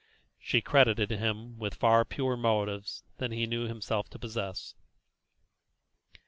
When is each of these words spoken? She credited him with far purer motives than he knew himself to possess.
She 0.39 0.61
credited 0.61 1.11
him 1.11 1.59
with 1.59 1.75
far 1.75 2.03
purer 2.05 2.35
motives 2.35 3.03
than 3.17 3.31
he 3.31 3.45
knew 3.45 3.67
himself 3.67 4.09
to 4.09 4.17
possess. 4.17 4.73